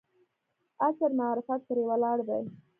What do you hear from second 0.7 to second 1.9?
عصر معرفت پرې